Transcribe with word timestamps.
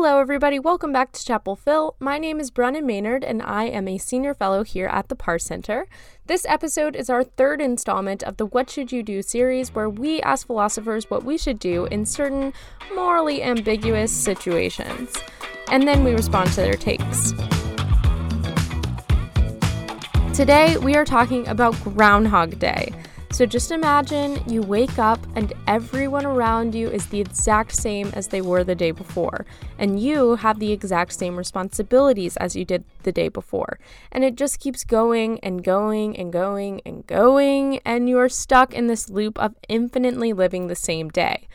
Hello, 0.00 0.20
everybody. 0.20 0.60
Welcome 0.60 0.92
back 0.92 1.10
to 1.10 1.24
Chapel 1.24 1.56
Phil. 1.56 1.96
My 1.98 2.18
name 2.18 2.38
is 2.38 2.52
Brennan 2.52 2.86
Maynard, 2.86 3.24
and 3.24 3.42
I 3.42 3.64
am 3.64 3.88
a 3.88 3.98
senior 3.98 4.32
fellow 4.32 4.62
here 4.62 4.86
at 4.86 5.08
the 5.08 5.16
Parr 5.16 5.40
Center. 5.40 5.88
This 6.26 6.46
episode 6.48 6.94
is 6.94 7.10
our 7.10 7.24
third 7.24 7.60
installment 7.60 8.22
of 8.22 8.36
the 8.36 8.46
What 8.46 8.70
Should 8.70 8.92
You 8.92 9.02
Do 9.02 9.22
series, 9.22 9.74
where 9.74 9.90
we 9.90 10.22
ask 10.22 10.46
philosophers 10.46 11.10
what 11.10 11.24
we 11.24 11.36
should 11.36 11.58
do 11.58 11.86
in 11.86 12.06
certain 12.06 12.52
morally 12.94 13.42
ambiguous 13.42 14.12
situations. 14.12 15.16
And 15.68 15.82
then 15.82 16.04
we 16.04 16.12
respond 16.12 16.50
to 16.50 16.60
their 16.60 16.74
takes. 16.74 17.32
Today, 20.32 20.76
we 20.76 20.94
are 20.94 21.04
talking 21.04 21.48
about 21.48 21.74
Groundhog 21.82 22.60
Day. 22.60 22.92
So 23.30 23.46
just 23.46 23.70
imagine 23.70 24.42
you 24.48 24.62
wake 24.62 24.98
up 24.98 25.20
and 25.36 25.52
everyone 25.68 26.26
around 26.26 26.74
you 26.74 26.88
is 26.88 27.06
the 27.06 27.20
exact 27.20 27.72
same 27.72 28.10
as 28.14 28.28
they 28.28 28.40
were 28.40 28.64
the 28.64 28.74
day 28.74 28.90
before, 28.90 29.46
and 29.78 30.00
you 30.00 30.36
have 30.36 30.58
the 30.58 30.72
exact 30.72 31.12
same 31.12 31.36
responsibilities 31.36 32.36
as 32.38 32.56
you 32.56 32.64
did 32.64 32.84
the 33.04 33.12
day 33.12 33.28
before. 33.28 33.78
And 34.10 34.24
it 34.24 34.34
just 34.34 34.58
keeps 34.58 34.82
going 34.82 35.38
and 35.40 35.62
going 35.62 36.16
and 36.18 36.32
going 36.32 36.80
and 36.84 37.06
going, 37.06 37.78
and 37.84 38.08
you 38.08 38.18
are 38.18 38.28
stuck 38.28 38.74
in 38.74 38.88
this 38.88 39.08
loop 39.08 39.38
of 39.38 39.54
infinitely 39.68 40.32
living 40.32 40.66
the 40.66 40.74
same 40.74 41.08
day. 41.08 41.46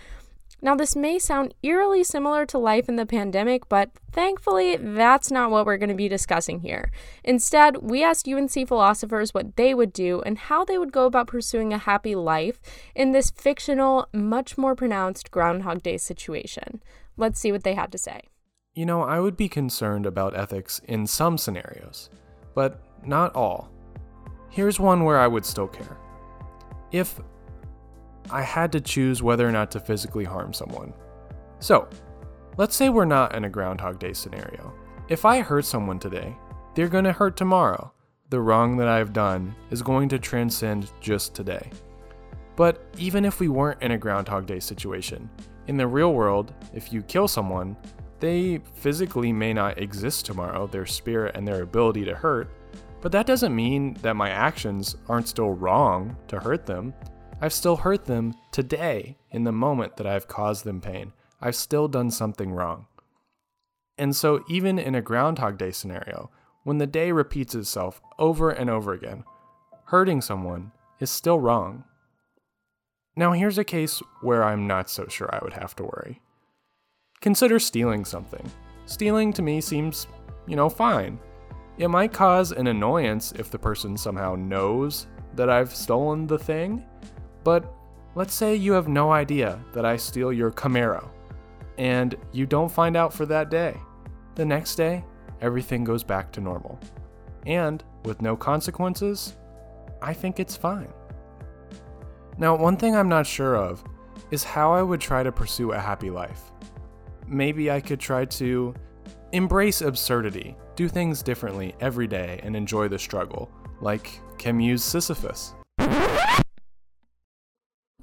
Now, 0.63 0.75
this 0.75 0.95
may 0.95 1.19
sound 1.19 1.53
eerily 1.61 2.05
similar 2.05 2.45
to 2.45 2.57
life 2.57 2.87
in 2.87 2.95
the 2.95 3.05
pandemic, 3.05 3.67
but 3.67 3.89
thankfully, 4.13 4.77
that's 4.77 5.29
not 5.29 5.51
what 5.51 5.65
we're 5.65 5.75
going 5.75 5.89
to 5.89 5.93
be 5.93 6.07
discussing 6.07 6.61
here. 6.61 6.89
Instead, 7.21 7.79
we 7.81 8.01
asked 8.01 8.29
UNC 8.29 8.69
philosophers 8.69 9.33
what 9.33 9.57
they 9.57 9.73
would 9.73 9.91
do 9.91 10.21
and 10.21 10.37
how 10.37 10.63
they 10.63 10.77
would 10.77 10.93
go 10.93 11.05
about 11.05 11.27
pursuing 11.27 11.73
a 11.73 11.77
happy 11.77 12.15
life 12.15 12.61
in 12.95 13.11
this 13.11 13.29
fictional, 13.29 14.07
much 14.13 14.57
more 14.57 14.73
pronounced 14.73 15.31
Groundhog 15.31 15.83
Day 15.83 15.97
situation. 15.97 16.81
Let's 17.17 17.41
see 17.41 17.51
what 17.51 17.63
they 17.63 17.73
had 17.73 17.91
to 17.91 17.97
say. 17.97 18.29
You 18.73 18.85
know, 18.85 19.01
I 19.01 19.19
would 19.19 19.35
be 19.35 19.49
concerned 19.49 20.05
about 20.05 20.33
ethics 20.33 20.79
in 20.85 21.07
some 21.07 21.37
scenarios, 21.37 22.09
but 22.55 22.81
not 23.05 23.35
all. 23.35 23.69
Here's 24.49 24.79
one 24.79 25.03
where 25.03 25.19
I 25.19 25.27
would 25.27 25.45
still 25.45 25.67
care. 25.67 25.97
If 26.93 27.19
I 28.29 28.41
had 28.41 28.71
to 28.71 28.81
choose 28.81 29.21
whether 29.21 29.47
or 29.47 29.51
not 29.51 29.71
to 29.71 29.79
physically 29.79 30.23
harm 30.23 30.53
someone. 30.53 30.93
So, 31.59 31.87
let's 32.57 32.75
say 32.75 32.89
we're 32.89 33.05
not 33.05 33.35
in 33.35 33.45
a 33.45 33.49
Groundhog 33.49 33.99
Day 33.99 34.13
scenario. 34.13 34.73
If 35.09 35.25
I 35.25 35.41
hurt 35.41 35.65
someone 35.65 35.99
today, 35.99 36.35
they're 36.75 36.87
going 36.87 37.03
to 37.03 37.11
hurt 37.11 37.37
tomorrow. 37.37 37.91
The 38.29 38.41
wrong 38.41 38.77
that 38.77 38.87
I've 38.87 39.13
done 39.13 39.55
is 39.69 39.81
going 39.81 40.09
to 40.09 40.19
transcend 40.19 40.91
just 41.01 41.35
today. 41.35 41.69
But 42.55 42.83
even 42.97 43.25
if 43.25 43.39
we 43.39 43.47
weren't 43.47 43.81
in 43.81 43.91
a 43.91 43.97
Groundhog 43.97 44.45
Day 44.45 44.59
situation, 44.59 45.29
in 45.67 45.77
the 45.77 45.87
real 45.87 46.13
world, 46.13 46.53
if 46.73 46.91
you 46.91 47.01
kill 47.01 47.27
someone, 47.27 47.77
they 48.19 48.61
physically 48.75 49.33
may 49.33 49.53
not 49.53 49.77
exist 49.77 50.25
tomorrow, 50.25 50.67
their 50.67 50.85
spirit 50.85 51.35
and 51.35 51.47
their 51.47 51.61
ability 51.61 52.05
to 52.05 52.15
hurt, 52.15 52.49
but 53.01 53.11
that 53.11 53.25
doesn't 53.25 53.55
mean 53.55 53.95
that 53.95 54.15
my 54.15 54.29
actions 54.29 54.95
aren't 55.09 55.27
still 55.27 55.51
wrong 55.51 56.15
to 56.29 56.39
hurt 56.39 56.65
them. 56.65 56.93
I've 57.43 57.51
still 57.51 57.75
hurt 57.75 58.05
them 58.05 58.35
today 58.53 59.17
in 59.31 59.43
the 59.43 59.51
moment 59.51 59.97
that 59.97 60.07
I've 60.07 60.29
caused 60.29 60.63
them 60.63 60.79
pain. 60.79 61.11
I've 61.41 61.57
still 61.57 61.89
done 61.89 62.09
something 62.09 62.53
wrong. 62.53 62.87
And 63.97 64.15
so, 64.15 64.45
even 64.47 64.79
in 64.79 64.95
a 64.95 65.01
Groundhog 65.01 65.57
Day 65.57 65.71
scenario, 65.71 66.31
when 66.63 66.77
the 66.77 66.87
day 66.87 67.11
repeats 67.11 67.53
itself 67.53 68.01
over 68.17 68.49
and 68.49 68.69
over 68.69 68.93
again, 68.93 69.25
hurting 69.87 70.21
someone 70.21 70.71
is 71.01 71.11
still 71.11 71.37
wrong. 71.37 71.83
Now, 73.17 73.33
here's 73.33 73.57
a 73.57 73.65
case 73.65 74.01
where 74.21 74.45
I'm 74.45 74.65
not 74.65 74.89
so 74.89 75.07
sure 75.09 75.29
I 75.35 75.43
would 75.43 75.51
have 75.51 75.75
to 75.75 75.83
worry. 75.83 76.21
Consider 77.19 77.59
stealing 77.59 78.05
something. 78.05 78.49
Stealing 78.85 79.33
to 79.33 79.41
me 79.41 79.59
seems, 79.59 80.07
you 80.47 80.55
know, 80.55 80.69
fine. 80.69 81.19
It 81.77 81.89
might 81.89 82.13
cause 82.13 82.53
an 82.53 82.67
annoyance 82.67 83.33
if 83.33 83.51
the 83.51 83.59
person 83.59 83.97
somehow 83.97 84.35
knows 84.35 85.07
that 85.35 85.49
I've 85.49 85.75
stolen 85.75 86.25
the 86.25 86.39
thing, 86.39 86.85
but 87.43 87.73
let's 88.15 88.33
say 88.33 88.55
you 88.55 88.73
have 88.73 88.87
no 88.87 89.11
idea 89.11 89.59
that 89.73 89.85
I 89.85 89.97
steal 89.97 90.31
your 90.31 90.51
Camaro, 90.51 91.09
and 91.77 92.15
you 92.31 92.45
don't 92.45 92.71
find 92.71 92.95
out 92.95 93.13
for 93.13 93.25
that 93.25 93.49
day. 93.49 93.75
The 94.35 94.45
next 94.45 94.75
day, 94.75 95.03
everything 95.41 95.83
goes 95.83 96.03
back 96.03 96.31
to 96.33 96.41
normal. 96.41 96.79
And 97.45 97.83
with 98.05 98.21
no 98.21 98.35
consequences, 98.35 99.35
I 100.01 100.13
think 100.13 100.39
it's 100.39 100.55
fine. 100.55 100.91
Now, 102.37 102.55
one 102.55 102.77
thing 102.77 102.95
I'm 102.95 103.09
not 103.09 103.27
sure 103.27 103.55
of 103.55 103.83
is 104.31 104.43
how 104.43 104.73
I 104.73 104.81
would 104.81 105.01
try 105.01 105.21
to 105.23 105.31
pursue 105.31 105.73
a 105.73 105.79
happy 105.79 106.09
life. 106.09 106.51
Maybe 107.27 107.69
I 107.69 107.79
could 107.79 107.99
try 107.99 108.25
to 108.25 108.73
embrace 109.31 109.81
absurdity, 109.81 110.55
do 110.75 110.87
things 110.87 111.21
differently 111.21 111.75
every 111.79 112.07
day, 112.07 112.39
and 112.43 112.55
enjoy 112.55 112.87
the 112.87 112.99
struggle, 112.99 113.51
like 113.81 114.19
Camus' 114.37 114.83
Sisyphus. 114.83 115.53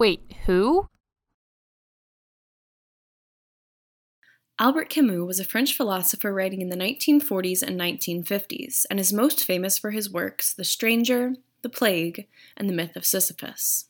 Wait, 0.00 0.33
who? 0.47 0.88
Albert 4.59 4.88
Camus 4.88 5.27
was 5.27 5.38
a 5.38 5.44
French 5.44 5.77
philosopher 5.77 6.33
writing 6.33 6.62
in 6.62 6.71
the 6.71 6.77
1940s 6.77 7.62
and 7.62 7.78
1950s, 7.78 8.87
and 8.88 8.99
is 8.99 9.12
most 9.12 9.44
famous 9.44 9.77
for 9.77 9.91
his 9.91 10.11
works 10.11 10.55
The 10.55 10.65
Stranger, 10.65 11.34
The 11.61 11.69
Plague, 11.69 12.27
and 12.56 12.66
The 12.66 12.72
Myth 12.72 12.97
of 12.97 13.05
Sisyphus. 13.05 13.88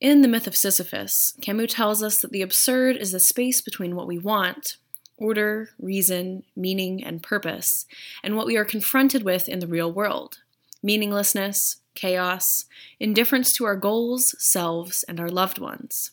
In 0.00 0.22
The 0.22 0.28
Myth 0.28 0.46
of 0.46 0.56
Sisyphus, 0.56 1.34
Camus 1.42 1.74
tells 1.74 2.02
us 2.02 2.22
that 2.22 2.32
the 2.32 2.40
absurd 2.40 2.96
is 2.96 3.12
the 3.12 3.20
space 3.20 3.60
between 3.60 3.94
what 3.94 4.06
we 4.06 4.16
want, 4.16 4.78
order, 5.18 5.72
reason, 5.78 6.44
meaning, 6.56 7.04
and 7.04 7.22
purpose, 7.22 7.84
and 8.22 8.34
what 8.34 8.46
we 8.46 8.56
are 8.56 8.64
confronted 8.64 9.24
with 9.24 9.46
in 9.46 9.58
the 9.58 9.66
real 9.66 9.92
world 9.92 10.38
meaninglessness, 10.82 11.79
chaos, 11.94 12.66
indifference 12.98 13.52
to 13.54 13.64
our 13.64 13.76
goals, 13.76 14.34
selves, 14.38 15.02
and 15.04 15.20
our 15.20 15.28
loved 15.28 15.58
ones. 15.58 16.12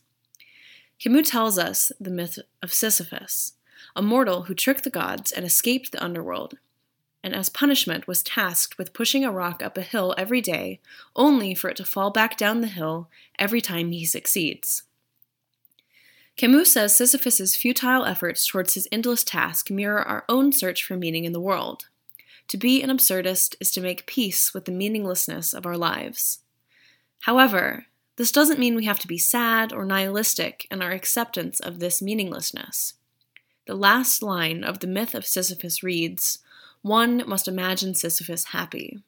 Camus 1.00 1.30
tells 1.30 1.58
us 1.58 1.92
the 2.00 2.10
myth 2.10 2.40
of 2.62 2.74
Sisyphus, 2.74 3.54
a 3.96 4.02
mortal 4.02 4.44
who 4.44 4.54
tricked 4.54 4.84
the 4.84 4.90
gods 4.90 5.32
and 5.32 5.46
escaped 5.46 5.92
the 5.92 6.04
underworld, 6.04 6.58
and 7.24 7.36
as 7.36 7.50
punishment 7.50 8.08
was 8.08 8.24
tasked 8.24 8.78
with 8.78 8.94
pushing 8.94 9.24
a 9.24 9.32
rock 9.32 9.62
up 9.62 9.78
a 9.78 9.82
hill 9.82 10.16
every 10.18 10.42
day, 10.42 10.80
only 11.16 11.54
for 11.54 11.70
it 11.70 11.78
to 11.78 11.86
fall 11.86 12.10
back 12.10 12.38
down 12.38 12.62
the 12.62 12.68
hill 12.68 13.10
every 13.38 13.62
time 13.62 13.92
he 13.92 14.06
succeeds. 14.06 14.84
Camus 16.38 16.72
says 16.72 16.96
Sisyphus's 16.96 17.56
futile 17.56 18.06
efforts 18.06 18.46
towards 18.46 18.76
his 18.76 18.88
endless 18.92 19.24
task 19.24 19.72
mirror 19.72 20.02
our 20.02 20.24
own 20.30 20.52
search 20.52 20.84
for 20.84 20.96
meaning 20.96 21.26
in 21.26 21.34
the 21.34 21.42
world. 21.42 21.88
To 22.50 22.58
be 22.58 22.82
an 22.82 22.90
absurdist 22.90 23.56
is 23.60 23.72
to 23.72 23.82
make 23.82 24.06
peace 24.06 24.54
with 24.54 24.66
the 24.66 24.72
meaninglessness 24.72 25.54
of 25.54 25.66
our 25.66 25.78
lives. 25.78 26.40
However, 27.22 27.88
this 28.16 28.32
doesn't 28.32 28.60
mean 28.60 28.76
we 28.76 28.86
have 28.86 29.00
to 29.00 29.08
be 29.08 29.18
sad 29.18 29.74
or 29.74 29.86
nihilistic 29.86 30.66
in 30.72 30.82
our 30.82 30.92
acceptance 30.92 31.60
of 31.60 31.80
this 31.80 32.02
meaninglessness. 32.02 32.94
The 33.66 33.76
last 33.76 34.24
line 34.24 34.64
of 34.64 34.80
the 34.80 34.88
myth 34.88 35.14
of 35.14 35.26
Sisyphus 35.26 35.84
reads 35.84 36.40
One 36.82 37.24
must 37.28 37.48
imagine 37.48 37.94
Sisyphus 37.94 38.46
happy. 38.46 39.00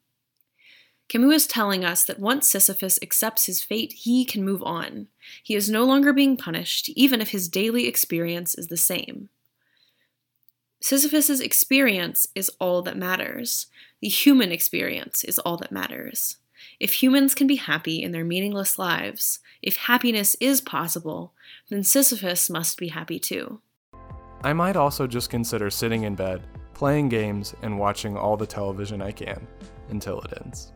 Camus 1.07 1.43
is 1.43 1.47
telling 1.47 1.83
us 1.83 2.03
that 2.03 2.19
once 2.19 2.47
Sisyphus 2.47 2.99
accepts 3.01 3.45
his 3.45 3.63
fate, 3.63 3.93
he 3.93 4.25
can 4.25 4.45
move 4.45 4.61
on. 4.61 5.07
He 5.41 5.55
is 5.55 5.69
no 5.69 5.83
longer 5.85 6.13
being 6.13 6.37
punished, 6.37 6.89
even 6.89 7.19
if 7.19 7.29
his 7.29 7.49
daily 7.49 7.87
experience 7.87 8.53
is 8.53 8.67
the 8.67 8.77
same. 8.77 9.29
Sisyphus's 10.81 11.41
experience 11.41 12.27
is 12.35 12.49
all 12.59 12.81
that 12.83 12.97
matters. 12.97 13.67
The 14.01 14.07
human 14.07 14.51
experience 14.51 15.25
is 15.25 15.37
all 15.39 15.57
that 15.57 15.73
matters. 15.73 16.37
If 16.79 17.01
humans 17.01 17.35
can 17.35 17.47
be 17.47 17.57
happy 17.57 18.01
in 18.01 18.13
their 18.13 18.23
meaningless 18.23 18.79
lives, 18.79 19.39
if 19.61 19.75
happiness 19.75 20.35
is 20.39 20.61
possible, 20.61 21.33
then 21.69 21.83
Sisyphus 21.83 22.49
must 22.49 22.77
be 22.77 22.87
happy 22.87 23.19
too. 23.19 23.59
I 24.41 24.53
might 24.53 24.77
also 24.77 25.05
just 25.05 25.29
consider 25.29 25.69
sitting 25.69 26.03
in 26.03 26.15
bed, 26.15 26.41
playing 26.73 27.09
games, 27.09 27.53
and 27.61 27.77
watching 27.77 28.15
all 28.15 28.37
the 28.37 28.47
television 28.47 29.01
I 29.01 29.11
can 29.11 29.45
until 29.89 30.21
it 30.21 30.33
ends. 30.45 30.71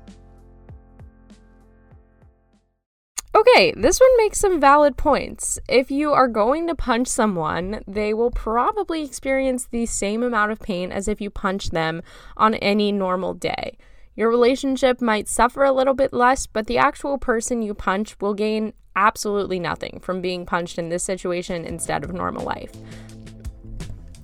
Okay, 3.45 3.73
this 3.75 3.99
one 3.99 4.15
makes 4.15 4.39
some 4.39 4.61
valid 4.61 4.95
points. 4.95 5.59
If 5.67 5.91
you 5.91 6.13
are 6.13 6.29
going 6.29 6.65
to 6.67 6.75
punch 6.75 7.09
someone, 7.09 7.83
they 7.85 8.13
will 8.13 8.31
probably 8.31 9.03
experience 9.03 9.65
the 9.65 9.85
same 9.85 10.23
amount 10.23 10.53
of 10.53 10.61
pain 10.61 10.93
as 10.93 11.09
if 11.09 11.19
you 11.19 11.29
punch 11.29 11.71
them 11.71 12.01
on 12.37 12.53
any 12.55 12.93
normal 12.93 13.33
day. 13.33 13.77
Your 14.15 14.29
relationship 14.29 15.01
might 15.01 15.27
suffer 15.27 15.65
a 15.65 15.73
little 15.73 15.93
bit 15.93 16.13
less, 16.13 16.47
but 16.47 16.67
the 16.67 16.77
actual 16.77 17.17
person 17.17 17.61
you 17.61 17.73
punch 17.73 18.15
will 18.21 18.33
gain 18.33 18.71
absolutely 18.95 19.59
nothing 19.59 19.99
from 20.01 20.21
being 20.21 20.45
punched 20.45 20.77
in 20.77 20.87
this 20.87 21.03
situation 21.03 21.65
instead 21.65 22.05
of 22.05 22.13
normal 22.13 22.45
life. 22.45 22.71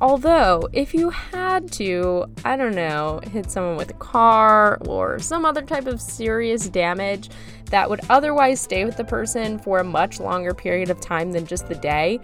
Although, 0.02 0.70
if 0.72 0.94
you 0.94 1.10
had 1.10 1.72
to, 1.74 2.26
I 2.46 2.56
don't 2.56 2.76
know, 2.76 3.20
hit 3.32 3.52
someone 3.52 3.76
with 3.76 3.90
a 3.90 3.96
car 3.96 4.78
or 4.88 5.20
some 5.20 5.44
other 5.44 5.62
type 5.62 5.88
of 5.88 6.00
serious 6.00 6.70
damage 6.70 7.30
that 7.66 7.90
would 7.90 8.00
otherwise 8.10 8.62
stay 8.62 8.86
with 8.86 8.96
the 8.96 9.04
person 9.04 9.60
for 9.60 9.80
a 9.80 9.84
much 9.84 10.22
longer 10.22 10.54
period 10.54 10.90
of 10.90 11.02
time 11.02 11.34
than 11.34 11.46
just 11.46 11.68
the 11.68 11.76
day, 11.76 12.22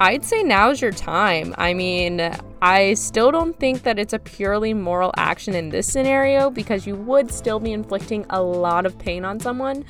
I'd 0.00 0.24
say 0.24 0.42
now's 0.42 0.82
your 0.82 0.90
time. 0.90 1.54
I 1.56 1.72
mean, 1.72 2.20
I 2.60 2.94
still 2.94 3.30
don't 3.30 3.58
think 3.58 3.84
that 3.84 3.98
it's 3.98 4.12
a 4.12 4.18
purely 4.18 4.74
moral 4.74 5.12
action 5.16 5.54
in 5.54 5.70
this 5.70 5.86
scenario 5.86 6.50
because 6.50 6.86
you 6.86 6.96
would 6.96 7.30
still 7.30 7.60
be 7.60 7.72
inflicting 7.72 8.26
a 8.30 8.42
lot 8.42 8.86
of 8.86 8.98
pain 8.98 9.24
on 9.24 9.38
someone. 9.38 9.84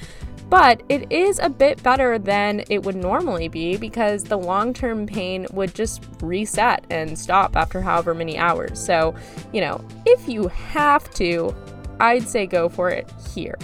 But 0.55 0.85
it 0.89 1.11
is 1.11 1.41
a 1.41 1.49
bit 1.49 1.83
better 1.83 2.17
than 2.17 2.63
it 2.71 2.85
would 2.85 2.95
normally 2.95 3.49
be 3.49 3.77
because 3.77 4.23
the 4.23 4.39
long 4.39 4.73
term 4.73 5.05
pain 5.05 5.49
would 5.53 5.75
just 5.75 6.07
reset 6.23 6.87
and 6.91 7.19
stop 7.19 7.57
after 7.57 7.81
however 7.81 8.15
many 8.15 8.39
hours. 8.39 8.79
So, 8.79 9.17
you 9.53 9.61
know, 9.61 9.85
if 10.07 10.29
you 10.29 10.47
have 10.47 11.13
to, 11.15 11.53
I'd 11.99 12.29
say 12.29 12.47
go 12.47 12.69
for 12.69 12.89
it 12.89 13.13
here. 13.35 13.59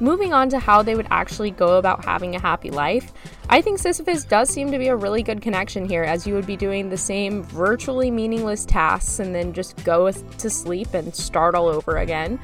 Moving 0.00 0.32
on 0.32 0.48
to 0.50 0.60
how 0.60 0.82
they 0.82 0.94
would 0.94 1.08
actually 1.10 1.50
go 1.50 1.76
about 1.76 2.04
having 2.04 2.36
a 2.36 2.40
happy 2.40 2.70
life, 2.70 3.12
I 3.48 3.60
think 3.60 3.78
Sisyphus 3.78 4.22
does 4.24 4.48
seem 4.48 4.70
to 4.70 4.78
be 4.78 4.88
a 4.88 4.96
really 4.96 5.24
good 5.24 5.42
connection 5.42 5.88
here, 5.88 6.04
as 6.04 6.26
you 6.26 6.34
would 6.34 6.46
be 6.46 6.56
doing 6.56 6.88
the 6.88 6.96
same 6.96 7.42
virtually 7.42 8.10
meaningless 8.10 8.64
tasks 8.64 9.18
and 9.18 9.34
then 9.34 9.52
just 9.52 9.82
go 9.84 10.10
to 10.10 10.50
sleep 10.50 10.94
and 10.94 11.14
start 11.14 11.56
all 11.56 11.66
over 11.66 11.96
again. 11.96 12.38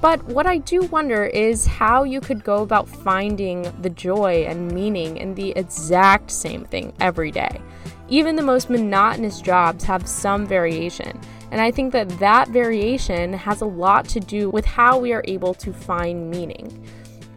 But 0.00 0.22
what 0.26 0.46
I 0.46 0.58
do 0.58 0.82
wonder 0.82 1.24
is 1.26 1.66
how 1.66 2.04
you 2.04 2.20
could 2.20 2.44
go 2.44 2.62
about 2.62 2.88
finding 2.88 3.62
the 3.82 3.90
joy 3.90 4.44
and 4.46 4.70
meaning 4.70 5.16
in 5.16 5.34
the 5.34 5.50
exact 5.56 6.30
same 6.30 6.64
thing 6.64 6.92
every 7.00 7.32
day. 7.32 7.60
Even 8.08 8.36
the 8.36 8.42
most 8.42 8.70
monotonous 8.70 9.40
jobs 9.40 9.82
have 9.82 10.06
some 10.06 10.46
variation. 10.46 11.20
And 11.50 11.60
I 11.60 11.70
think 11.70 11.92
that 11.92 12.08
that 12.18 12.48
variation 12.48 13.32
has 13.32 13.60
a 13.60 13.66
lot 13.66 14.06
to 14.10 14.20
do 14.20 14.50
with 14.50 14.64
how 14.64 14.98
we 14.98 15.12
are 15.12 15.24
able 15.26 15.54
to 15.54 15.72
find 15.72 16.30
meaning. 16.30 16.86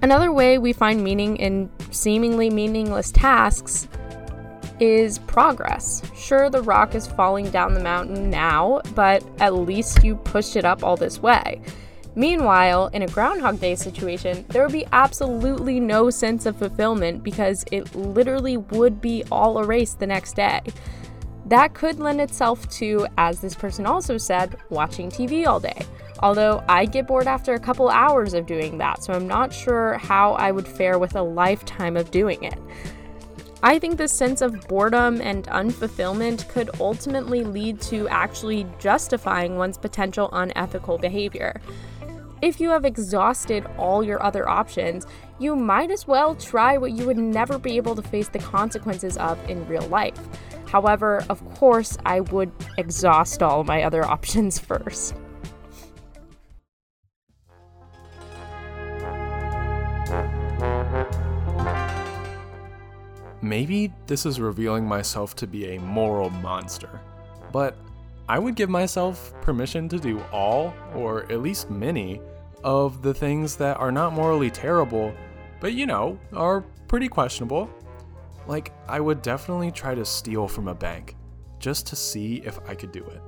Another 0.02 0.32
way 0.32 0.58
we 0.58 0.74
find 0.74 1.04
meaning 1.04 1.38
in 1.38 1.70
seemingly 1.92 2.50
meaningless 2.50 3.12
tasks 3.12 3.88
is 4.80 5.20
progress. 5.20 6.02
Sure, 6.16 6.50
the 6.50 6.64
rock 6.64 6.96
is 6.96 7.06
falling 7.06 7.52
down 7.52 7.76
the 7.76 7.80
mountain 7.80 8.30
now, 8.30 8.82
but 8.96 9.24
at 9.40 9.54
least 9.54 10.04
you 10.04 10.16
pushed 10.16 10.56
it 10.56 10.66
up 10.66 10.84
all 10.84 10.98
this 10.98 11.20
way. 11.20 11.62
Meanwhile, 12.16 12.88
in 12.88 13.04
a 13.04 13.08
Groundhog 13.08 13.62
Day 13.62 13.76
situation, 13.76 14.44
there 14.50 14.64
would 14.64 14.74
be 14.74 14.88
absolutely 14.92 15.80
no 15.80 16.10
sense 16.10 16.46
of 16.46 16.58
fulfillment 16.58 17.24
because 17.24 17.64
it 17.72 17.96
literally 17.96 18.58
would 18.58 19.00
be 19.00 19.24
all 19.32 19.60
erased 19.60 20.00
the 20.00 20.08
next 20.08 20.36
day. 20.36 20.62
That 21.52 21.74
could 21.74 22.00
lend 22.00 22.22
itself 22.22 22.70
to, 22.78 23.06
as 23.18 23.42
this 23.42 23.56
person 23.56 23.86
also 23.86 24.18
said, 24.18 24.56
watching 24.70 25.10
TV 25.10 25.46
all 25.46 25.60
day. 25.60 25.86
Although 26.20 26.64
I 26.70 26.86
get 26.86 27.08
bored 27.08 27.28
after 27.28 27.54
a 27.54 27.60
couple 27.60 27.90
hours 27.90 28.34
of 28.34 28.46
doing 28.46 28.78
that, 28.78 29.04
so 29.04 29.12
I'm 29.12 29.28
not 29.28 29.54
sure 29.54 29.98
how 29.98 30.32
I 30.36 30.52
would 30.52 30.66
fare 30.66 30.98
with 30.98 31.18
a 31.18 31.22
lifetime 31.22 31.98
of 31.98 32.10
doing 32.10 32.42
it. 32.42 32.58
I 33.62 33.80
think 33.80 33.98
this 33.98 34.14
sense 34.14 34.40
of 34.42 34.66
boredom 34.70 35.20
and 35.20 35.46
unfulfillment 35.48 36.48
could 36.48 36.70
ultimately 36.80 37.44
lead 37.44 37.82
to 37.82 38.08
actually 38.08 38.66
justifying 38.80 39.58
one's 39.58 39.78
potential 39.78 40.30
unethical 40.32 41.00
behavior. 41.00 41.60
If 42.42 42.62
you 42.62 42.70
have 42.70 42.86
exhausted 42.86 43.68
all 43.78 44.06
your 44.06 44.24
other 44.24 44.48
options, 44.48 45.06
you 45.38 45.58
might 45.58 45.92
as 45.92 46.08
well 46.08 46.34
try 46.34 46.78
what 46.78 46.94
you 46.94 47.06
would 47.08 47.18
never 47.18 47.60
be 47.60 47.76
able 47.76 47.98
to 47.98 48.02
face 48.02 48.30
the 48.30 48.40
consequences 48.40 49.18
of 49.18 49.38
in 49.50 49.68
real 49.68 49.86
life. 49.88 50.18
However, 50.72 51.26
of 51.30 51.44
course, 51.56 51.98
I 52.06 52.22
would 52.22 52.52
exhaust 52.78 53.44
all 53.44 53.64
my 53.66 53.84
other 53.84 54.06
options 54.16 54.58
first. 54.58 55.16
Maybe 63.42 63.92
this 64.08 64.26
is 64.26 64.40
revealing 64.40 64.86
myself 64.86 65.36
to 65.38 65.48
be 65.48 65.76
a 65.76 65.80
moral 65.80 66.30
monster, 66.30 67.02
but 67.52 67.76
I 68.30 68.40
would 68.40 68.56
give 68.56 68.70
myself 68.70 69.34
permission 69.42 69.90
to 69.90 70.00
do 70.00 70.22
all, 70.32 70.74
or 70.96 71.24
at 71.32 71.42
least 71.42 71.70
many, 71.70 72.22
of 72.64 73.02
the 73.02 73.14
things 73.14 73.56
that 73.58 73.78
are 73.78 73.92
not 73.92 74.14
morally 74.14 74.52
terrible, 74.52 75.14
but 75.60 75.74
you 75.74 75.86
know, 75.86 76.18
are 76.34 76.62
pretty 76.88 77.08
questionable. 77.08 77.70
Like, 78.52 78.74
I 78.86 79.00
would 79.00 79.22
definitely 79.22 79.72
try 79.72 79.96
to 79.96 80.04
steal 80.04 80.46
from 80.46 80.68
a 80.68 80.76
bank 80.76 81.16
just 81.58 81.88
to 81.88 81.96
see 81.96 82.42
if 82.44 82.60
I 82.68 82.76
could 82.76 82.92
do 82.92 83.00
it. 83.00 83.22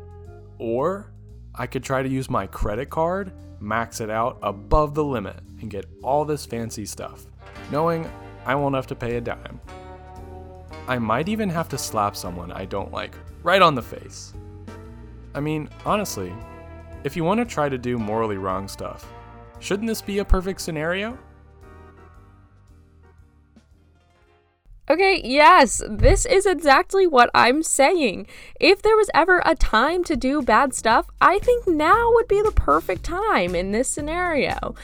Or 0.58 1.14
I 1.56 1.66
could 1.66 1.81
try 1.81 2.04
to 2.04 2.10
use 2.10 2.30
my 2.30 2.46
credit 2.46 2.90
card, 2.90 3.31
max 3.62 4.02
it 4.02 4.10
out 4.10 4.38
above 4.44 4.94
the 4.94 5.04
limit, 5.06 5.40
and 5.62 5.72
get 5.72 5.86
all 6.04 6.25
this 6.25 6.46
fancy 6.46 6.86
stuff, 6.86 7.25
knowing 7.72 8.06
I 8.46 8.56
won't 8.56 8.75
have 8.75 8.88
to 8.88 8.96
pay 8.96 9.16
a 9.16 9.22
dime. 9.22 9.62
I 10.90 11.00
might 11.00 11.30
even 11.30 11.48
have 11.48 11.70
to 11.70 11.78
slap 11.78 12.18
someone 12.18 12.52
I 12.52 12.66
don't 12.66 12.92
like 12.92 13.16
right 13.44 13.62
on 13.62 13.75
the 13.75 13.81
face. 13.81 14.34
I 15.34 15.40
mean, 15.40 15.70
honestly, 15.86 16.34
if 17.06 17.16
you 17.16 17.24
want 17.24 17.40
to 17.40 17.46
try 17.46 17.70
to 17.70 17.78
do 17.78 17.98
morally 17.98 18.36
wrong 18.36 18.68
stuff, 18.68 19.10
shouldn't 19.60 19.88
this 19.88 20.02
be 20.02 20.20
a 20.20 20.25
perfect 20.25 20.60
scenario? 20.60 21.18
Okay, 24.94 25.22
yes, 25.24 25.81
this 25.90 26.24
is 26.24 26.45
exactly 26.45 27.07
what 27.07 27.31
I'm 27.34 27.63
saying. 27.63 28.28
If 28.60 28.84
there 28.84 28.95
was 28.95 29.10
ever 29.16 29.42
a 29.44 29.56
time 29.56 30.04
to 30.04 30.16
do 30.16 30.44
bad 30.44 30.75
stuff, 30.75 31.07
I 31.19 31.40
think 31.40 31.68
now 31.68 32.12
would 32.12 32.28
be 32.28 32.44
the 32.44 32.51
perfect 32.51 33.04
time 33.04 33.56
in 33.56 33.72
this 33.72 33.90
scenario. 33.90 34.75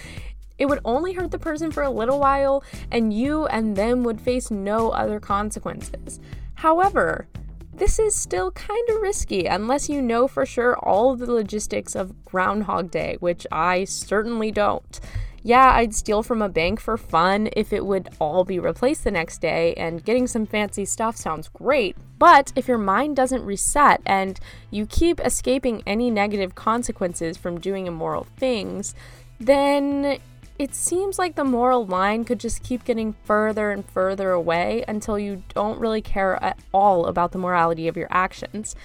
It 0.58 0.66
would 0.66 0.80
only 0.84 1.14
hurt 1.14 1.30
the 1.30 1.38
person 1.38 1.72
for 1.72 1.84
a 1.84 1.92
little 1.92 2.18
while, 2.18 2.64
and 2.92 3.14
you 3.14 3.46
and 3.46 3.76
them 3.76 4.04
would 4.04 4.20
face 4.20 4.50
no 4.50 4.90
other 4.90 5.20
consequences. 5.20 6.20
However, 6.56 7.28
this 7.72 8.00
is 8.00 8.16
still 8.16 8.50
kind 8.50 8.90
of 8.90 9.04
risky 9.04 9.46
unless 9.46 9.90
you 9.90 10.02
know 10.02 10.28
for 10.28 10.44
sure 10.44 10.76
all 10.80 11.16
the 11.16 11.32
logistics 11.32 11.94
of 11.94 12.26
Groundhog 12.26 12.90
Day, 12.90 13.18
which 13.20 13.46
I 13.52 13.84
certainly 13.84 14.50
don't 14.50 15.00
yeah, 15.44 15.72
I'd 15.74 15.96
steal 15.96 16.24
from 16.24 16.42
a 16.42 16.50
bank 16.50 16.80
for 16.80 16.98
fun 16.98 17.50
if 17.56 17.72
it 17.72 17.86
would 17.86 18.10
all 18.20 18.44
be 18.44 18.60
replaced 18.60 19.04
the 19.04 19.12
next 19.12 19.40
day, 19.40 19.74
and 19.76 20.04
getting 20.04 20.28
some 20.28 20.46
fancy 20.46 20.86
stuff 20.86 21.16
sounds 21.16 21.48
great. 21.50 21.96
But 22.18 22.52
if 22.56 22.68
your 22.68 22.78
mind 22.78 23.16
doesn't 23.16 23.46
reset 23.46 24.02
and 24.06 24.40
you 24.72 24.86
keep 24.86 25.20
escaping 25.22 25.84
any 25.86 26.12
negative 26.12 26.56
consequences 26.56 27.38
from 27.38 27.60
doing 27.60 27.88
immoral 27.88 28.28
things, 28.38 28.94
then 29.40 30.20
it 30.58 30.76
seems 30.76 31.18
like 31.18 31.36
the 31.36 31.46
moral 31.46 31.86
line 31.86 32.26
could 32.26 32.40
just 32.40 32.62
keep 32.64 32.84
getting 32.84 33.14
further 33.24 33.72
and 33.72 33.90
further 33.90 34.32
away 34.32 34.84
until 34.90 35.18
you 35.18 35.42
don't 35.54 35.80
really 35.80 36.02
care 36.02 36.42
at 36.44 36.60
all 36.74 37.06
about 37.06 37.32
the 37.32 37.38
morality 37.38 37.88
of 37.88 37.96
your 37.96 38.10
actions 38.12 38.76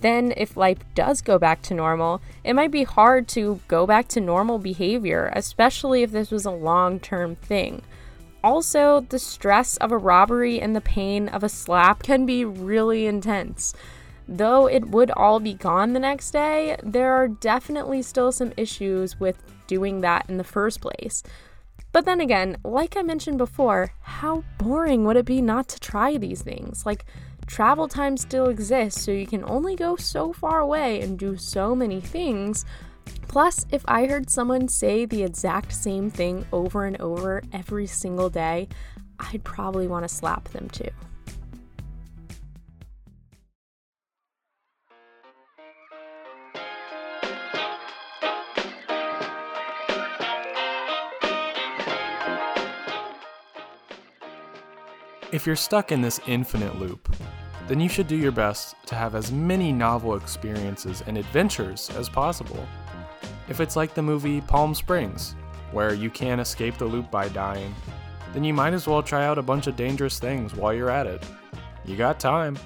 then 0.00 0.32
if 0.36 0.56
life 0.56 0.78
does 0.94 1.20
go 1.20 1.38
back 1.38 1.62
to 1.62 1.74
normal, 1.74 2.20
it 2.44 2.54
might 2.54 2.70
be 2.70 2.84
hard 2.84 3.28
to 3.28 3.60
go 3.68 3.86
back 3.86 4.08
to 4.08 4.20
normal 4.20 4.58
behavior, 4.58 5.30
especially 5.34 6.02
if 6.02 6.12
this 6.12 6.30
was 6.30 6.44
a 6.44 6.50
long 6.50 7.00
term 7.00 7.36
thing. 7.36 7.82
Also, 8.44 9.00
the 9.00 9.18
stress 9.18 9.76
of 9.78 9.90
a 9.90 9.98
robbery 9.98 10.60
and 10.60 10.74
the 10.74 10.80
pain 10.80 11.28
of 11.28 11.42
a 11.42 11.48
slap 11.48 12.02
can 12.02 12.24
be 12.24 12.44
really 12.44 13.06
intense. 13.06 13.74
Though 14.28 14.68
it 14.68 14.88
would 14.90 15.10
all 15.10 15.40
be 15.40 15.54
gone 15.54 15.92
the 15.92 16.00
next 16.00 16.30
day, 16.30 16.76
there 16.82 17.12
are 17.12 17.28
definitely 17.28 18.02
still 18.02 18.30
some 18.30 18.52
issues 18.56 19.18
with 19.18 19.42
doing 19.66 20.02
that 20.02 20.28
in 20.28 20.36
the 20.36 20.44
first 20.44 20.80
place. 20.80 21.22
But 21.92 22.04
then 22.04 22.20
again, 22.20 22.58
like 22.62 22.96
I 22.96 23.02
mentioned 23.02 23.38
before, 23.38 23.92
how 24.02 24.44
boring 24.58 25.04
would 25.04 25.16
it 25.16 25.24
be 25.24 25.40
not 25.40 25.68
to 25.68 25.80
try 25.80 26.16
these 26.16 26.42
things? 26.42 26.84
Like, 26.84 27.06
travel 27.48 27.88
time 27.88 28.16
still 28.16 28.48
exists, 28.48 29.02
so 29.02 29.10
you 29.10 29.26
can 29.26 29.42
only 29.44 29.74
go 29.74 29.96
so 29.96 30.32
far 30.32 30.60
away 30.60 31.00
and 31.00 31.18
do 31.18 31.36
so 31.36 31.74
many 31.74 32.00
things. 32.00 32.64
Plus, 33.26 33.66
if 33.72 33.82
I 33.88 34.06
heard 34.06 34.30
someone 34.30 34.68
say 34.68 35.04
the 35.04 35.24
exact 35.24 35.72
same 35.72 36.10
thing 36.10 36.46
over 36.52 36.84
and 36.84 37.00
over 37.00 37.42
every 37.52 37.86
single 37.86 38.30
day, 38.30 38.68
I'd 39.18 39.42
probably 39.42 39.88
want 39.88 40.06
to 40.06 40.14
slap 40.14 40.48
them 40.50 40.68
too. 40.68 40.90
If 55.30 55.46
you're 55.46 55.56
stuck 55.56 55.92
in 55.92 56.00
this 56.00 56.20
infinite 56.26 56.78
loop, 56.78 57.14
then 57.66 57.80
you 57.80 57.88
should 57.90 58.08
do 58.08 58.16
your 58.16 58.32
best 58.32 58.76
to 58.86 58.94
have 58.94 59.14
as 59.14 59.30
many 59.30 59.72
novel 59.72 60.16
experiences 60.16 61.02
and 61.06 61.18
adventures 61.18 61.90
as 61.90 62.08
possible. 62.08 62.66
If 63.46 63.60
it's 63.60 63.76
like 63.76 63.92
the 63.92 64.00
movie 64.00 64.40
Palm 64.40 64.74
Springs, 64.74 65.34
where 65.72 65.92
you 65.92 66.08
can't 66.08 66.40
escape 66.40 66.78
the 66.78 66.86
loop 66.86 67.10
by 67.10 67.28
dying, 67.28 67.74
then 68.32 68.42
you 68.42 68.54
might 68.54 68.72
as 68.72 68.86
well 68.86 69.02
try 69.02 69.26
out 69.26 69.36
a 69.36 69.42
bunch 69.42 69.66
of 69.66 69.76
dangerous 69.76 70.18
things 70.18 70.54
while 70.54 70.72
you're 70.72 70.88
at 70.88 71.06
it. 71.06 71.22
You 71.84 71.94
got 71.96 72.18
time. 72.18 72.58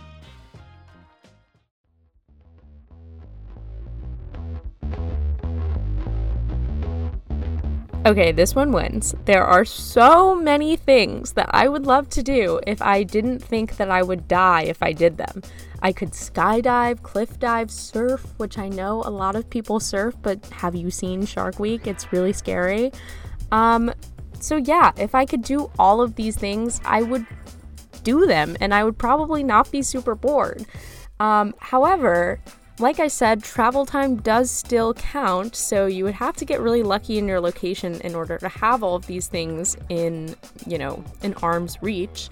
Okay, 8.04 8.32
this 8.32 8.56
one 8.56 8.73
wins. 8.73 9.14
There 9.26 9.44
are 9.44 9.64
so 9.64 10.35
many 10.35 10.76
things 10.76 11.35
that 11.35 11.49
I 11.52 11.68
would 11.68 11.87
love 11.87 12.09
to 12.11 12.23
do 12.23 12.59
if 12.66 12.82
I 12.82 13.04
didn't 13.04 13.38
think 13.38 13.76
that 13.76 13.92
I 13.92 14.02
would 14.02 14.26
die 14.26 14.62
if 14.62 14.82
I 14.82 14.92
did 14.92 15.18
them. 15.18 15.40
I 15.82 15.92
could 15.92 16.11
skydive, 16.11 17.02
cliff 17.02 17.38
dive, 17.38 17.71
surf, 17.71 18.26
which 18.38 18.59
I 18.59 18.68
know 18.68 19.02
a 19.04 19.11
lot 19.11 19.37
of 19.37 19.49
people 19.49 19.78
surf, 19.78 20.16
but 20.21 20.44
have 20.47 20.75
you 20.75 20.90
seen 20.90 21.25
Shark 21.25 21.61
Week? 21.61 21.87
It's 21.87 22.12
really 22.12 22.32
scary. 22.32 22.90
Um, 23.52 23.92
so, 24.40 24.56
yeah, 24.56 24.90
if 24.97 25.14
I 25.14 25.25
could 25.25 25.42
do 25.42 25.71
all 25.78 26.00
of 26.00 26.16
these 26.16 26.37
things, 26.37 26.80
I 26.85 27.02
would 27.02 27.25
do 28.02 28.26
them 28.26 28.56
and 28.61 28.75
I 28.75 28.82
would 28.82 28.99
probably 28.99 29.44
not 29.44 29.71
be 29.71 29.80
super 29.80 30.16
bored. 30.16 30.66
Um, 31.21 31.54
however, 31.61 32.40
like 32.79 33.00
I 33.00 33.09
said, 33.09 33.43
travel 33.43 33.87
time 33.87 34.17
does 34.17 34.50
still 34.50 34.95
count, 34.95 35.55
so 35.55 35.87
you 35.87 36.05
would 36.05 36.14
have 36.14 36.37
to 36.37 36.45
get 36.45 36.61
really 36.61 36.83
lucky 36.83 37.19
in 37.19 37.29
your 37.29 37.41
location 37.41 38.00
in 38.00 38.14
order 38.14 38.38
to 38.38 38.49
have 38.49 38.83
all 38.83 38.97
of 38.97 39.07
these 39.07 39.29
things 39.29 39.76
in, 39.88 40.35
you 40.67 40.79
know, 40.79 41.05
in 41.23 41.35
arm's 41.35 41.81
reach. 41.83 42.29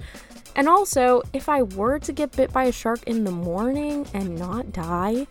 And 0.57 0.69
also, 0.69 1.23
if 1.33 1.49
I 1.49 1.63
were 1.63 1.99
to 2.01 2.13
get 2.13 2.33
bit 2.33 2.53
by 2.53 2.65
a 2.65 2.73
shark 2.73 3.03
in 3.05 3.25
the 3.25 3.31
morning 3.31 4.07
and 4.13 4.37
not 4.37 4.73
die, 4.73 5.27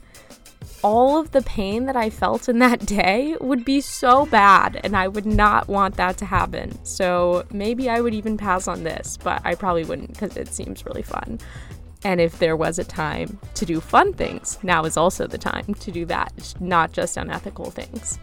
all 0.81 1.19
of 1.19 1.31
the 1.31 1.41
pain 1.41 1.85
that 1.85 1.97
I 1.97 2.09
felt 2.09 2.47
in 2.47 2.59
that 2.59 2.85
day 2.85 3.35
would 3.41 3.65
be 3.65 3.81
so 3.81 4.25
bad, 4.25 4.79
and 4.83 4.95
I 4.95 5.07
would 5.07 5.25
not 5.25 5.67
want 5.67 5.95
that 5.97 6.17
to 6.19 6.25
happen. 6.25 6.83
So 6.85 7.45
maybe 7.51 7.89
I 7.89 7.99
would 7.99 8.13
even 8.13 8.37
pass 8.37 8.67
on 8.67 8.83
this, 8.83 9.17
but 9.21 9.41
I 9.43 9.55
probably 9.55 9.83
wouldn't 9.83 10.13
because 10.13 10.37
it 10.37 10.53
seems 10.53 10.85
really 10.85 11.03
fun. 11.03 11.39
And 12.03 12.21
if 12.21 12.39
there 12.39 12.55
was 12.55 12.79
a 12.79 12.83
time 12.83 13.39
to 13.55 13.65
do 13.65 13.81
fun 13.81 14.13
things, 14.13 14.57
now 14.63 14.85
is 14.85 14.95
also 14.95 15.27
the 15.27 15.37
time 15.37 15.73
to 15.73 15.91
do 15.91 16.05
that, 16.05 16.53
not 16.59 16.93
just 16.93 17.17
unethical 17.17 17.71
things. 17.71 18.17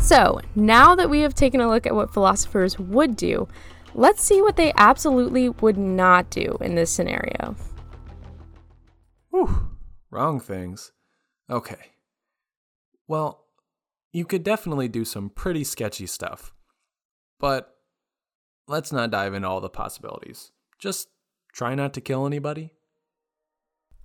So, 0.00 0.40
now 0.54 0.94
that 0.94 1.08
we 1.08 1.20
have 1.20 1.34
taken 1.34 1.60
a 1.60 1.68
look 1.68 1.86
at 1.86 1.94
what 1.94 2.12
philosophers 2.12 2.78
would 2.78 3.16
do, 3.16 3.48
let's 3.94 4.22
see 4.22 4.42
what 4.42 4.56
they 4.56 4.72
absolutely 4.76 5.48
would 5.48 5.78
not 5.78 6.28
do 6.28 6.58
in 6.60 6.74
this 6.74 6.90
scenario. 6.90 7.56
Whew, 9.30 9.70
wrong 10.10 10.38
things. 10.38 10.92
Okay. 11.48 11.92
Well, 13.08 13.46
you 14.12 14.24
could 14.24 14.42
definitely 14.42 14.88
do 14.88 15.04
some 15.04 15.30
pretty 15.30 15.64
sketchy 15.64 16.06
stuff. 16.06 16.52
But 17.42 17.76
let's 18.68 18.92
not 18.92 19.10
dive 19.10 19.34
into 19.34 19.48
all 19.48 19.60
the 19.60 19.68
possibilities. 19.68 20.52
Just 20.78 21.08
try 21.52 21.74
not 21.74 21.92
to 21.94 22.00
kill 22.00 22.24
anybody. 22.24 22.70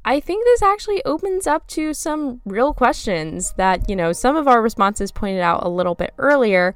I 0.03 0.19
think 0.19 0.43
this 0.43 0.63
actually 0.63 1.05
opens 1.05 1.45
up 1.45 1.67
to 1.67 1.93
some 1.93 2.41
real 2.45 2.73
questions 2.73 3.53
that, 3.57 3.87
you 3.89 3.95
know, 3.95 4.11
some 4.11 4.35
of 4.35 4.47
our 4.47 4.61
responses 4.61 5.11
pointed 5.11 5.41
out 5.41 5.63
a 5.63 5.69
little 5.69 5.93
bit 5.93 6.13
earlier. 6.17 6.73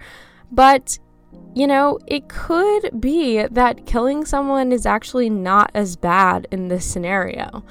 But, 0.52 1.00
you 1.56 1.66
know, 1.66 1.98
it 2.08 2.30
could 2.30 3.02
be 3.02 3.42
that 3.48 3.88
killing 3.88 4.24
someone 4.26 4.72
is 4.72 4.86
actually 4.86 5.32
not 5.32 5.72
as 5.74 5.96
bad 5.96 6.48
in 6.52 6.68
this 6.68 6.86
scenario 6.86 7.64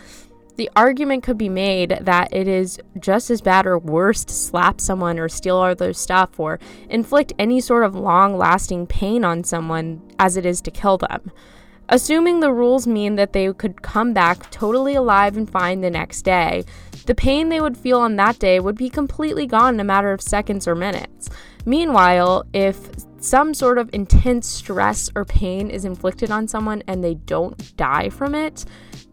the 0.61 0.71
argument 0.77 1.23
could 1.23 1.39
be 1.39 1.49
made 1.49 1.97
that 2.03 2.29
it 2.35 2.47
is 2.47 2.79
just 2.99 3.31
as 3.31 3.41
bad 3.41 3.67
or 3.67 3.79
worse 3.79 4.27
to 4.27 4.35
slap 4.35 4.79
someone 4.79 5.19
or 5.19 5.27
steal 5.27 5.57
all 5.57 5.75
their 5.75 5.95
stuff 5.95 6.39
or 6.39 6.61
inflict 6.91 7.33
any 7.39 7.63
sort 7.63 7.83
of 7.83 7.95
long 7.95 8.37
lasting 8.37 8.87
pain 8.87 9.25
on 9.25 9.43
someone 9.43 10.03
as 10.19 10.37
it 10.37 10.45
is 10.45 10.61
to 10.61 10.71
kill 10.71 10.99
them. 10.99 11.33
Assuming 11.89 12.41
the 12.41 12.53
rules 12.53 12.87
mean 12.87 13.17
that 13.17 13.33
they 13.33 13.51
could 13.55 13.81
come 13.81 14.13
back 14.13 14.51
totally 14.51 14.95
alive 14.95 15.35
and 15.39 15.49
fine 15.49 15.81
the 15.81 15.89
next 15.89 16.27
day, 16.27 16.63
the 17.07 17.15
pain 17.15 17.49
they 17.49 17.63
would 17.63 17.79
feel 17.79 17.99
on 17.99 18.17
that 18.17 18.39
day 18.39 18.61
would 18.61 18.77
be 18.77 18.91
completely 18.91 19.47
gone 19.47 19.73
in 19.73 19.81
a 19.81 19.85
matter 19.85 20.13
of 20.13 20.21
seconds 20.21 20.69
or 20.69 20.75
minutes. 20.75 21.31
Meanwhile, 21.65 22.45
if 22.53 22.79
some 23.19 23.55
sort 23.55 23.79
of 23.79 23.89
intense 23.95 24.47
stress 24.47 25.11
or 25.15 25.25
pain 25.25 25.71
is 25.71 25.87
inflicted 25.87 26.31
on 26.31 26.47
someone 26.47 26.83
and 26.87 27.03
they 27.03 27.15
don't 27.15 27.75
die 27.79 28.11
from 28.11 28.35
it, 28.35 28.67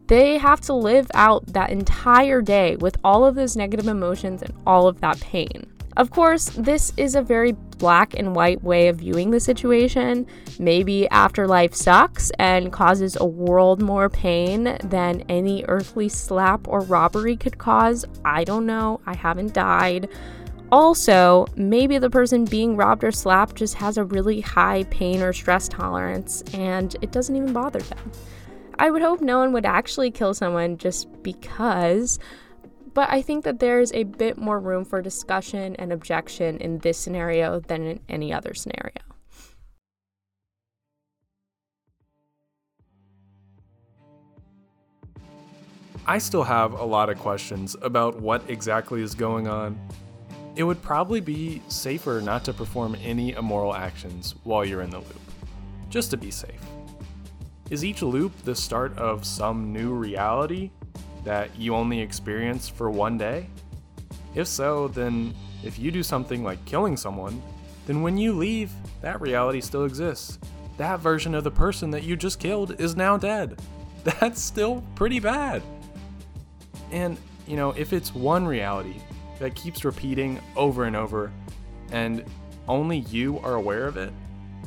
they 0.07 0.37
have 0.37 0.61
to 0.61 0.73
live 0.73 1.09
out 1.13 1.45
that 1.47 1.69
entire 1.69 2.41
day 2.41 2.75
with 2.77 2.97
all 3.03 3.25
of 3.25 3.35
those 3.35 3.55
negative 3.55 3.87
emotions 3.87 4.41
and 4.41 4.53
all 4.65 4.87
of 4.87 5.01
that 5.01 5.19
pain. 5.19 5.67
Of 5.97 6.11
course, 6.11 6.49
this 6.49 6.93
is 6.95 7.15
a 7.15 7.23
very 7.23 7.53
black 7.53 8.13
and 8.13 8.35
white 8.35 8.63
way 8.63 8.87
of 8.87 8.97
viewing 8.97 9.31
the 9.31 9.39
situation. 9.39 10.27
Maybe 10.59 11.09
afterlife 11.09 11.73
sucks 11.73 12.29
and 12.37 12.71
causes 12.71 13.17
a 13.19 13.25
world 13.25 13.81
more 13.81 14.07
pain 14.07 14.77
than 14.83 15.21
any 15.27 15.65
earthly 15.67 16.07
slap 16.07 16.67
or 16.67 16.81
robbery 16.81 17.35
could 17.35 17.57
cause. 17.57 18.05
I 18.23 18.43
don't 18.43 18.67
know. 18.67 19.01
I 19.07 19.15
haven't 19.15 19.53
died. 19.53 20.07
Also, 20.71 21.47
maybe 21.55 21.97
the 21.97 22.11
person 22.11 22.45
being 22.45 22.75
robbed 22.75 23.03
or 23.03 23.11
slapped 23.11 23.55
just 23.55 23.73
has 23.75 23.97
a 23.97 24.03
really 24.03 24.41
high 24.41 24.83
pain 24.91 25.23
or 25.23 25.33
stress 25.33 25.67
tolerance 25.67 26.43
and 26.53 26.95
it 27.01 27.11
doesn't 27.11 27.35
even 27.35 27.53
bother 27.53 27.79
them. 27.79 28.11
I 28.79 28.91
would 28.91 29.01
hope 29.01 29.21
no 29.21 29.39
one 29.39 29.53
would 29.53 29.65
actually 29.65 30.11
kill 30.11 30.35
someone 30.35 30.77
just 30.77 31.23
because, 31.23 32.19
but 32.93 33.09
I 33.09 33.23
think 33.23 33.43
that 33.43 33.59
there's 33.59 33.91
a 33.93 34.03
bit 34.03 34.37
more 34.37 34.59
room 34.59 34.85
for 34.85 35.01
discussion 35.01 35.75
and 35.77 35.91
objection 35.91 36.57
in 36.59 36.77
this 36.79 36.97
scenario 36.97 37.59
than 37.59 37.87
in 37.87 37.99
any 38.07 38.31
other 38.31 38.53
scenario. 38.53 38.93
I 46.05 46.19
still 46.19 46.43
have 46.43 46.73
a 46.73 46.85
lot 46.85 47.09
of 47.09 47.17
questions 47.17 47.75
about 47.81 48.21
what 48.21 48.47
exactly 48.49 49.01
is 49.01 49.13
going 49.15 49.47
on. 49.47 49.77
It 50.55 50.63
would 50.63 50.81
probably 50.81 51.19
be 51.19 51.61
safer 51.67 52.21
not 52.23 52.45
to 52.45 52.53
perform 52.53 52.95
any 53.03 53.33
immoral 53.33 53.75
actions 53.75 54.35
while 54.43 54.63
you're 54.63 54.81
in 54.83 54.89
the 54.91 54.99
loop, 54.99 55.21
just 55.89 56.11
to 56.11 56.17
be 56.17 56.31
safe. 56.31 56.61
Is 57.69 57.83
each 57.83 58.01
loop 58.01 58.31
the 58.45 58.55
start 58.55 58.97
of 58.97 59.25
some 59.25 59.73
new 59.73 59.93
reality 59.93 60.71
that 61.25 61.53
you 61.59 61.75
only 61.75 61.99
experience 61.99 62.69
for 62.69 62.89
one 62.89 63.17
day? 63.17 63.49
If 64.35 64.47
so, 64.47 64.87
then 64.87 65.33
if 65.65 65.77
you 65.77 65.91
do 65.91 66.01
something 66.01 66.45
like 66.45 66.63
killing 66.63 66.95
someone, 66.95 67.41
then 67.85 68.01
when 68.01 68.17
you 68.17 68.31
leave, 68.31 68.71
that 69.01 69.19
reality 69.19 69.59
still 69.59 69.83
exists. 69.83 70.39
That 70.77 71.01
version 71.01 71.35
of 71.35 71.43
the 71.43 71.51
person 71.51 71.91
that 71.91 72.03
you 72.03 72.15
just 72.15 72.39
killed 72.39 72.79
is 72.79 72.95
now 72.95 73.17
dead. 73.17 73.61
That's 74.05 74.41
still 74.41 74.81
pretty 74.95 75.19
bad. 75.19 75.61
And, 76.91 77.17
you 77.47 77.57
know, 77.57 77.71
if 77.71 77.91
it's 77.91 78.15
one 78.15 78.47
reality 78.47 78.95
that 79.39 79.55
keeps 79.55 79.83
repeating 79.83 80.39
over 80.55 80.85
and 80.85 80.95
over, 80.95 81.33
and 81.91 82.23
only 82.69 82.99
you 82.99 83.39
are 83.39 83.55
aware 83.55 83.87
of 83.87 83.97
it, 83.97 84.13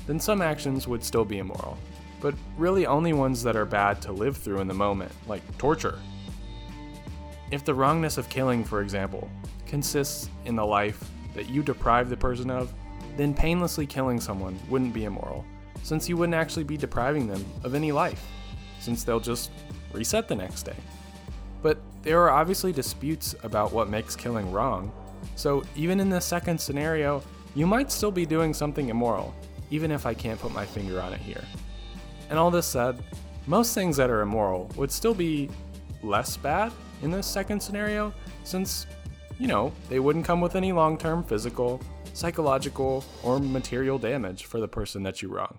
then 0.06 0.20
some 0.20 0.42
actions 0.42 0.86
would 0.86 1.02
still 1.02 1.24
be 1.24 1.38
immoral 1.38 1.78
but 2.20 2.34
really 2.58 2.86
only 2.86 3.12
ones 3.12 3.42
that 3.42 3.56
are 3.56 3.64
bad 3.64 4.00
to 4.02 4.12
live 4.12 4.36
through 4.36 4.60
in 4.60 4.68
the 4.68 4.74
moment, 4.74 5.10
like 5.26 5.42
torture. 5.58 5.98
If 7.50 7.64
the 7.64 7.74
wrongness 7.74 8.18
of 8.18 8.28
killing, 8.28 8.64
for 8.64 8.80
example, 8.82 9.28
consists 9.66 10.28
in 10.44 10.56
the 10.56 10.64
life 10.64 11.02
that 11.34 11.48
you 11.48 11.62
deprive 11.62 12.10
the 12.10 12.16
person 12.16 12.50
of, 12.50 12.72
then 13.16 13.34
painlessly 13.34 13.86
killing 13.86 14.20
someone 14.20 14.58
wouldn't 14.68 14.94
be 14.94 15.04
immoral, 15.04 15.44
since 15.82 16.08
you 16.08 16.16
wouldn't 16.16 16.34
actually 16.34 16.64
be 16.64 16.76
depriving 16.76 17.26
them 17.26 17.44
of 17.64 17.74
any 17.74 17.92
life, 17.92 18.24
since 18.80 19.02
they'll 19.02 19.20
just 19.20 19.50
reset 19.92 20.28
the 20.28 20.34
next 20.34 20.62
day. 20.64 20.76
But 21.62 21.78
there 22.02 22.20
are 22.22 22.30
obviously 22.30 22.72
disputes 22.72 23.34
about 23.42 23.72
what 23.72 23.88
makes 23.88 24.14
killing 24.14 24.50
wrong, 24.52 24.92
so 25.36 25.62
even 25.76 26.00
in 26.00 26.08
the 26.08 26.20
second 26.20 26.60
scenario, 26.60 27.22
you 27.54 27.66
might 27.66 27.90
still 27.90 28.12
be 28.12 28.26
doing 28.26 28.54
something 28.54 28.88
immoral, 28.88 29.34
even 29.70 29.90
if 29.90 30.06
I 30.06 30.14
can't 30.14 30.40
put 30.40 30.52
my 30.52 30.64
finger 30.64 31.00
on 31.00 31.12
it 31.12 31.20
here. 31.20 31.42
And 32.30 32.38
all 32.38 32.50
this 32.50 32.66
said, 32.66 33.02
most 33.46 33.74
things 33.74 33.96
that 33.96 34.08
are 34.08 34.22
immoral 34.22 34.70
would 34.76 34.90
still 34.90 35.14
be 35.14 35.50
less 36.02 36.36
bad 36.36 36.72
in 37.02 37.10
this 37.10 37.26
second 37.26 37.60
scenario, 37.60 38.14
since, 38.44 38.86
you 39.38 39.48
know, 39.48 39.72
they 39.88 39.98
wouldn't 39.98 40.24
come 40.24 40.40
with 40.40 40.54
any 40.54 40.72
long 40.72 40.96
term 40.96 41.24
physical, 41.24 41.80
psychological, 42.14 43.04
or 43.22 43.40
material 43.40 43.98
damage 43.98 44.44
for 44.44 44.60
the 44.60 44.68
person 44.68 45.02
that 45.02 45.20
you 45.20 45.28
wrong. 45.28 45.58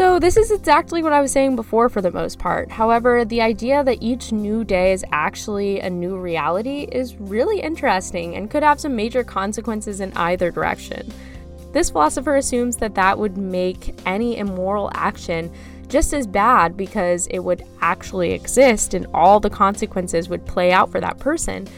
So, 0.00 0.18
this 0.18 0.38
is 0.38 0.50
exactly 0.50 1.02
what 1.02 1.12
I 1.12 1.20
was 1.20 1.30
saying 1.30 1.56
before 1.56 1.90
for 1.90 2.00
the 2.00 2.10
most 2.10 2.38
part. 2.38 2.70
However, 2.70 3.22
the 3.22 3.42
idea 3.42 3.84
that 3.84 3.98
each 4.00 4.32
new 4.32 4.64
day 4.64 4.94
is 4.94 5.04
actually 5.12 5.80
a 5.80 5.90
new 5.90 6.16
reality 6.16 6.88
is 6.90 7.16
really 7.16 7.60
interesting 7.60 8.34
and 8.34 8.50
could 8.50 8.62
have 8.62 8.80
some 8.80 8.96
major 8.96 9.22
consequences 9.22 10.00
in 10.00 10.10
either 10.14 10.50
direction. 10.50 11.12
This 11.74 11.90
philosopher 11.90 12.36
assumes 12.36 12.78
that 12.78 12.94
that 12.94 13.18
would 13.18 13.36
make 13.36 13.94
any 14.06 14.38
immoral 14.38 14.90
action 14.94 15.52
just 15.88 16.14
as 16.14 16.26
bad 16.26 16.78
because 16.78 17.26
it 17.26 17.40
would 17.40 17.62
actually 17.82 18.32
exist 18.32 18.94
and 18.94 19.06
all 19.12 19.38
the 19.38 19.50
consequences 19.50 20.30
would 20.30 20.46
play 20.46 20.72
out 20.72 20.90
for 20.90 21.02
that 21.02 21.18
person. 21.18 21.68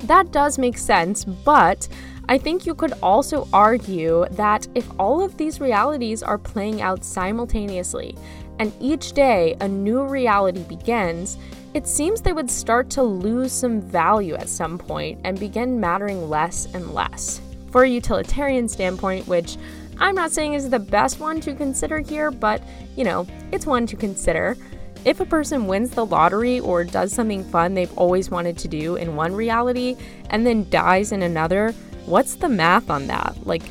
That 0.00 0.32
does 0.32 0.58
make 0.58 0.76
sense, 0.76 1.24
but 1.24 1.86
I 2.30 2.36
think 2.36 2.66
you 2.66 2.74
could 2.74 2.92
also 3.02 3.48
argue 3.54 4.26
that 4.32 4.68
if 4.74 4.86
all 4.98 5.22
of 5.22 5.38
these 5.38 5.62
realities 5.62 6.22
are 6.22 6.36
playing 6.36 6.82
out 6.82 7.02
simultaneously, 7.02 8.16
and 8.58 8.70
each 8.80 9.12
day 9.12 9.56
a 9.60 9.68
new 9.68 10.02
reality 10.02 10.62
begins, 10.64 11.38
it 11.72 11.86
seems 11.86 12.20
they 12.20 12.34
would 12.34 12.50
start 12.50 12.90
to 12.90 13.02
lose 13.02 13.50
some 13.50 13.80
value 13.80 14.34
at 14.34 14.48
some 14.48 14.76
point 14.76 15.18
and 15.24 15.40
begin 15.40 15.80
mattering 15.80 16.28
less 16.28 16.66
and 16.74 16.92
less. 16.92 17.40
For 17.70 17.84
a 17.84 17.88
utilitarian 17.88 18.68
standpoint, 18.68 19.26
which 19.26 19.56
I'm 19.98 20.14
not 20.14 20.30
saying 20.30 20.52
is 20.52 20.68
the 20.68 20.78
best 20.78 21.20
one 21.20 21.40
to 21.40 21.54
consider 21.54 21.98
here, 21.98 22.30
but 22.30 22.62
you 22.94 23.04
know, 23.04 23.26
it's 23.52 23.66
one 23.66 23.86
to 23.86 23.96
consider. 23.96 24.56
If 25.04 25.20
a 25.20 25.24
person 25.24 25.66
wins 25.66 25.90
the 25.90 26.04
lottery 26.04 26.60
or 26.60 26.84
does 26.84 27.12
something 27.12 27.44
fun 27.44 27.72
they've 27.72 27.96
always 27.96 28.30
wanted 28.30 28.58
to 28.58 28.68
do 28.68 28.96
in 28.96 29.16
one 29.16 29.34
reality 29.34 29.96
and 30.28 30.46
then 30.46 30.68
dies 30.68 31.12
in 31.12 31.22
another, 31.22 31.74
what's 32.08 32.36
the 32.36 32.48
math 32.48 32.90
on 32.90 33.06
that? 33.08 33.36
Like, 33.46 33.62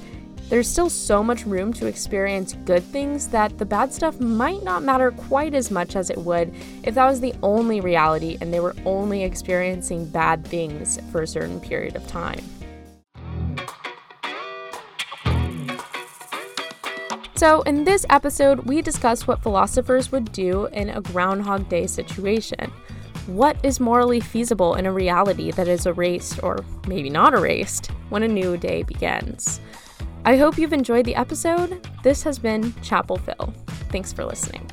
there's 0.49 0.67
still 0.67 0.89
so 0.89 1.21
much 1.21 1.45
room 1.45 1.73
to 1.73 1.87
experience 1.87 2.53
good 2.63 2.83
things 2.83 3.27
that 3.29 3.57
the 3.57 3.65
bad 3.65 3.91
stuff 3.91 4.19
might 4.21 4.63
not 4.63 4.81
matter 4.81 5.11
quite 5.11 5.53
as 5.53 5.69
much 5.69 5.95
as 5.95 6.09
it 6.09 6.17
would 6.17 6.53
if 6.83 6.95
that 6.95 7.05
was 7.05 7.19
the 7.19 7.33
only 7.43 7.81
reality 7.81 8.37
and 8.39 8.53
they 8.53 8.61
were 8.61 8.75
only 8.85 9.23
experiencing 9.23 10.05
bad 10.05 10.47
things 10.47 10.99
for 11.11 11.23
a 11.23 11.27
certain 11.27 11.59
period 11.59 11.97
of 11.97 12.07
time. 12.07 12.39
So, 17.35 17.61
in 17.63 17.83
this 17.83 18.05
episode, 18.09 18.61
we 18.61 18.81
discuss 18.81 19.27
what 19.27 19.43
philosophers 19.43 20.11
would 20.11 20.31
do 20.31 20.65
in 20.67 20.89
a 20.89 21.01
Groundhog 21.01 21.69
Day 21.69 21.85
situation. 21.85 22.71
What 23.27 23.57
is 23.61 23.81
morally 23.81 24.21
feasible 24.21 24.75
in 24.75 24.85
a 24.85 24.91
reality 24.91 25.51
that 25.51 25.67
is 25.67 25.85
erased, 25.85 26.41
or 26.43 26.63
maybe 26.87 27.09
not 27.09 27.33
erased, 27.33 27.87
when 28.07 28.23
a 28.23 28.27
new 28.27 28.55
day 28.55 28.83
begins? 28.83 29.59
I 30.23 30.37
hope 30.37 30.57
you've 30.57 30.71
enjoyed 30.71 31.05
the 31.05 31.15
episode. 31.15 31.85
This 32.03 32.23
has 32.23 32.39
been 32.39 32.73
Chapel 32.81 33.17
Phil. 33.17 33.53
Thanks 33.91 34.13
for 34.13 34.23
listening. 34.23 34.66